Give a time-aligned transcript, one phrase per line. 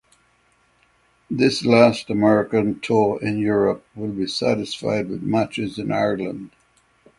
[1.29, 6.49] This last American tour in Europe will be satisfied with matches in Ireland.